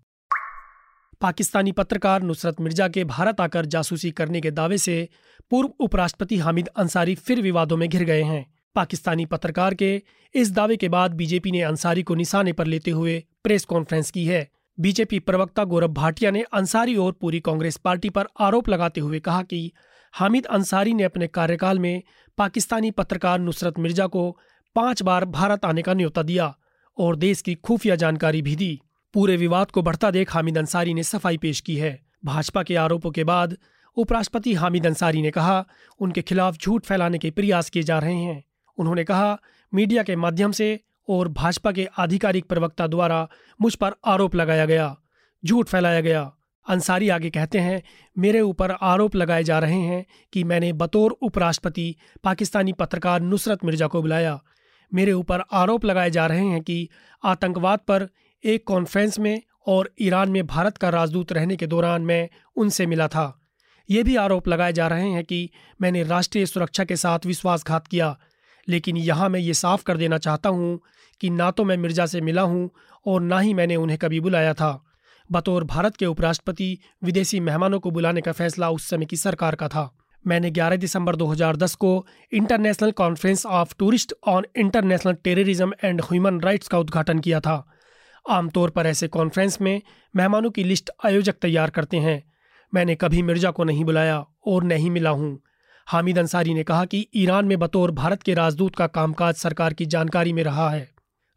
पाकिस्तानी 1.21 1.71
पत्रकार 1.71 2.21
नुसरत 2.21 2.61
मिर्ज़ा 2.61 2.87
के 2.87 3.03
भारत 3.03 3.41
आकर 3.41 3.65
जासूसी 3.65 4.11
करने 4.11 4.41
के 4.41 4.51
दावे 4.51 4.77
से 4.77 5.09
पूर्व 5.49 5.69
उपराष्ट्रपति 5.79 6.37
हामिद 6.37 6.67
अंसारी 6.67 7.15
फिर 7.15 7.41
विवादों 7.41 7.77
में 7.77 7.89
घिर 7.89 8.03
गए 8.03 8.23
हैं। 8.23 8.54
पाकिस्तानी 8.75 9.25
पत्रकार 9.25 9.73
के 9.73 10.01
इस 10.35 10.51
दावे 10.51 10.75
के 10.77 10.89
बाद 10.89 11.13
बीजेपी 11.13 11.51
ने 11.51 11.61
अंसारी 11.61 12.03
को 12.03 12.15
निशाने 12.15 12.53
पर 12.53 12.65
लेते 12.65 12.91
हुए 12.91 13.23
प्रेस 13.43 13.65
कॉन्फ्रेंस 13.65 14.11
की 14.11 14.25
है। 14.25 14.47
बीजेपी 14.77 15.19
प्रवक्ता 15.19 15.63
गौरव 15.63 15.93
भाटिया 15.93 16.31
ने 16.31 16.41
अंसारी 16.53 16.95
और 16.95 17.11
पूरी 17.11 17.39
कांग्रेस 17.39 17.77
पार्टी 17.77 18.09
पर 18.09 18.27
आरोप 18.39 18.69
लगाते 18.69 19.01
हुए 19.01 19.19
कहा 19.19 19.41
कि 19.43 19.71
हामिद 20.13 20.45
अंसारी 20.45 20.93
ने 20.93 21.03
अपने 21.03 21.27
कार्यकाल 21.27 21.79
में 21.79 22.01
पाकिस्तानी 22.37 22.91
पत्रकार 22.91 23.39
नुसरत 23.39 23.79
मिर्ज़ा 23.79 24.07
को 24.07 24.29
पाँच 24.75 25.01
बार 25.01 25.25
भारत 25.25 25.65
आने 25.65 25.81
का 25.81 25.93
न्योता 25.93 26.23
दिया 26.23 26.53
और 26.97 27.15
देश 27.15 27.41
की 27.41 27.55
खुफिया 27.55 27.95
जानकारी 27.95 28.41
भी 28.41 28.55
दी। 28.55 28.79
पूरे 29.13 29.37
विवाद 29.37 29.71
को 29.71 29.81
बढ़ता 29.81 30.11
देख 30.11 30.33
हामिद 30.33 30.57
अंसारी 30.57 30.93
ने 30.93 31.03
सफ़ाई 31.03 31.37
पेश 31.37 31.59
की 31.59 31.75
है। 31.75 31.99
भाजपा 32.25 32.63
के 32.63 32.75
आरोपों 32.75 33.11
के 33.11 33.23
बाद 33.23 33.57
उपराष्ट्रपति 33.97 34.53
हामिद 34.53 34.85
अंसारी 34.85 35.21
ने 35.21 35.31
कहा, 35.31 35.65
उनके 35.99 36.21
खिलाफ 36.21 36.57
झूठ 36.57 36.85
फैलाने 36.85 37.17
के 37.17 37.31
प्रयास 37.31 37.69
किए 37.69 37.83
जा 37.83 37.99
रहे 37.99 38.15
हैं। 38.15 38.43
उन्होंने 38.77 39.03
कहा, 39.03 39.37
मीडिया 39.73 40.03
के 40.03 40.15
माध्यम 40.15 40.51
से 40.51 40.79
और 41.09 41.27
भाजपा 41.27 41.71
के 41.71 41.87
आधिकारिक 41.97 42.45
प्रवक्ता 42.45 42.87
द्वारा 42.87 43.27
मुझ 43.59 43.73
पर 43.75 43.93
आरोप 44.05 44.35
लगाया 44.35 44.65
गया, 44.65 44.95
झूठ 45.43 45.67
फैलाया 45.67 46.01
गया। 46.01 46.31
अंसारी 46.67 47.09
आगे 47.09 47.29
कहते 47.29 47.59
हैं, 47.59 47.81
मेरे 48.15 48.41
ऊपर 48.41 48.71
आरोप 48.71 49.15
लगाए 49.15 49.43
जा 49.43 49.59
रहे 49.59 49.79
हैं 49.79 50.05
कि 50.33 50.43
मैंने 50.43 50.71
बतौर 50.73 51.11
उपराष्ट्रपति, 51.21 51.95
पाकिस्तानी 52.23 52.73
पत्रकार 52.73 53.21
नुसरत 53.21 53.65
मिर्ज़ा 53.65 53.87
को 53.87 54.01
बुलाया। 54.01 54.39
मेरे 54.91 55.11
ऊपर 55.11 55.43
आरोप 55.53 55.85
लगाए 55.85 56.09
जा 56.09 56.25
रहे 56.25 56.45
हैं 56.45 56.61
कि 56.61 56.87
आतंकवाद 57.23 57.79
पर 57.79 58.07
एक 58.43 58.67
कॉन्फ्रेंस 58.67 59.19
में 59.19 59.41
और 59.67 59.89
ईरान 60.01 60.29
में 60.29 60.45
भारत 60.47 60.77
का 60.77 60.89
राजदूत 60.89 61.31
रहने 61.31 61.55
के 61.55 61.67
दौरान 61.67 62.01
मैं 62.01 62.27
उनसे 62.55 62.85
मिला 62.85 63.07
था। 63.07 63.41
ये 63.89 64.03
भी 64.03 64.15
आरोप 64.15 64.47
लगाए 64.47 64.73
जा 64.73 64.87
रहे 64.87 65.09
हैं 65.09 65.23
कि 65.23 65.49
मैंने 65.81 66.03
राष्ट्रीय 66.03 66.45
सुरक्षा 66.45 66.83
के 66.83 66.95
साथ 66.95 67.25
विश्वासघात 67.25 67.87
किया 67.87 68.17
लेकिन 68.69 68.97
यहाँ 68.97 69.29
मैं 69.29 69.39
ये 69.39 69.53
साफ़ 69.53 69.83
कर 69.83 69.97
देना 69.97 70.17
चाहता 70.17 70.49
हूँ 70.49 70.79
कि 71.21 71.29
ना 71.29 71.51
तो 71.51 71.63
मैं 71.63 71.77
मिर्ज़ा 71.77 72.05
से 72.05 72.21
मिला 72.21 72.41
हूँ 72.41 72.69
और 73.07 73.21
ना 73.21 73.39
ही 73.39 73.53
मैंने 73.53 73.75
उन्हें 73.75 73.97
कभी 73.99 74.19
बुलाया 74.19 74.53
था। 74.53 74.85
बतौर 75.31 75.63
भारत 75.63 75.95
के 75.95 76.05
उपराष्ट्रपति 76.05 76.77
विदेशी 77.03 77.39
मेहमानों 77.39 77.79
को 77.79 77.91
बुलाने 77.91 78.21
का 78.21 78.31
फैसला 78.31 78.69
उस 78.69 78.89
समय 78.89 79.05
की 79.05 79.15
सरकार 79.15 79.55
का 79.55 79.67
था। 79.67 79.97
मैंने 80.27 80.51
11 80.51 80.75
दिसंबर 80.75 81.15
2010 81.15 81.75
को 81.75 82.07
international 82.33 82.91
conference 82.91 83.45
of 83.45 83.75
tourist 83.79 84.13
on 84.27 84.45
international 84.55 85.13
terrorism 85.13 85.73
and 85.83 86.01
human 86.01 86.41
rights 86.41 86.67
का 86.67 86.77
उद्घाटन 86.77 87.19
किया 87.19 87.39
था। 87.39 87.71
आमतौर 88.29 88.69
पर 88.69 88.87
ऐसे 88.87 89.07
कॉन्फ्रेंस 89.07 89.61
में 89.61 89.81
मेहमानों 90.15 90.49
की 90.51 90.63
लिस्ट 90.63 90.91
आयोजक 91.05 91.33
तैयार 91.33 91.69
करते 91.69 91.97
हैं। 91.97 92.23
मैंने 92.73 92.95
कभी 92.95 93.21
मिर्ज़ा 93.21 93.51
को 93.51 93.63
नहीं 93.63 93.85
बुलाया 93.85 94.25
और 94.47 94.63
नहीं 94.63 94.89
मिला 94.89 95.09
हूँ। 95.09 95.39
हामिद 95.87 96.19
अंसारी 96.19 96.53
ने 96.53 96.63
कहा 96.63 96.85
कि 96.85 97.07
ईरान 97.15 97.45
में 97.45 97.57
बतौर 97.59 97.91
भारत 97.91 98.23
के 98.23 98.33
राजदूत 98.33 98.75
का 98.75 98.87
कामकाज 98.87 99.35
सरकार 99.35 99.73
की 99.73 99.85
जानकारी 99.85 100.33
में 100.33 100.43
रहा 100.43 100.69
है। 100.69 100.87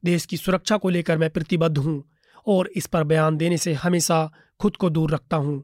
देश 0.05 0.27
की 0.27 0.37
सुरक्षा 0.37 0.77
को 0.77 0.89
लेकर 0.89 1.19
मैं 1.19 1.31
प्रतिबद्ध 1.31 1.79
हूँ 1.79 2.03
और 2.47 2.69
इस 2.77 2.87
पर 2.87 3.05
बयान 3.05 3.37
देने 3.37 3.57
से 3.57 3.73
हमेशा 3.73 4.31
खुद 4.61 4.77
को 4.77 4.91
दूर 4.91 5.11
रखता 5.11 5.37
हूँ। 5.37 5.63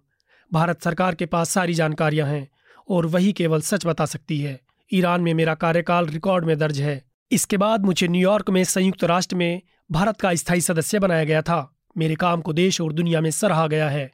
भारत 0.52 0.82
सरकार 0.82 1.14
के 1.14 1.26
पास 1.26 1.50
सारी 1.50 1.74
जानकारियाँ 1.74 2.28
हैं 2.28 2.48
और 2.88 3.06
वही 3.06 3.32
केवल 3.32 3.60
सच 3.60 3.86
बता 3.86 4.06
सकती 4.06 4.38
है। 4.40 4.60
ईरान 4.92 5.20
में 5.20 5.32
मेरा 5.34 5.54
कार्यकाल 5.54 6.06
रिकॉर्ड 6.06 6.44
में 6.44 6.58
दर्ज 6.58 6.80
है। 6.80 7.02
इसके 7.30 7.56
बाद 7.56 7.84
मुझे 7.84 8.08
न्यूयॉर्क 8.08 8.50
में 8.50 8.64
संयुक्त 8.64 9.04
राष्ट्र 9.04 9.36
में 9.36 9.62
भारत 9.90 10.20
का 10.20 10.34
स्थायी 10.34 10.60
सदस्य 10.60 10.98
बनाया 10.98 11.24
गया 11.24 11.42
था। 11.42 11.70
मेरे 11.98 12.14
काम 12.14 12.40
को 12.40 12.52
देश 12.52 12.80
और 12.80 12.92
दुनिया 12.92 13.20
में 13.20 13.30
सराहा 13.30 13.66
गया 13.66 13.88
है। 13.88 14.10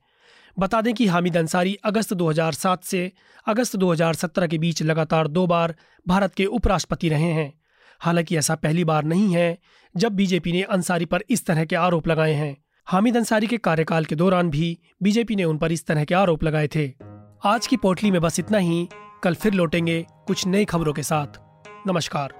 बता 0.60 0.80
दें 0.80 0.94
कि 0.94 1.06
हामिद 1.06 1.36
अंसारी 1.36 1.74
अगस्त 1.74 2.14
2007 2.14 2.84
से 2.84 3.12
अगस्त 3.46 3.76
2017 3.76 4.48
के 4.48 4.58
बीच 4.58 4.82
लगातार 4.82 5.28
दो 5.28 5.46
बार 5.46 5.74
भारत 6.08 6.34
के 6.34 6.44
उपराष्ट्रपति 6.44 7.08
रहे 7.08 7.32
हैं। 7.32 7.52
हालाँकि 8.00 8.36
ऐसा 8.36 8.54
पहली 8.54 8.84
बार 8.84 9.04
नहीं 9.04 9.34
है 9.34 9.58
जब 9.96 10.12
बीजेपी 10.12 10.52
ने 10.52 10.62
अंसारी 10.62 11.04
पर 11.04 11.22
इस 11.30 11.46
तरह 11.46 11.64
के 11.64 11.76
आरोप 11.76 12.08
लगाए 12.08 12.32
हैं। 12.32 12.56
हामिद 12.86 13.16
अंसारी 13.16 13.46
के 13.46 13.56
कार्यकाल 13.56 14.04
के 14.04 14.14
दौरान 14.14 14.50
भी 14.50 14.78
बीजेपी 15.02 15.36
ने 15.36 15.44
उन 15.44 15.58
पर 15.58 15.72
इस 15.72 15.86
तरह 15.86 16.04
के 16.04 16.14
आरोप 16.14 16.44
लगाए 16.44 16.68
थे। 16.76 16.92
आज 17.44 17.66
की 17.66 17.76
पोटली 17.76 18.10
में 18.10 18.20
बस 18.20 18.38
इतना 18.38 18.58
ही। 18.58 18.88
कल 19.22 19.34
फिर 19.34 19.52
लौटेंगे 19.52 20.06
कुछ 20.26 20.46
नई 20.46 20.64
खबरों 20.64 20.92
के 20.92 21.02
साथ। 21.02 21.40
नमस्कार। 21.88 22.39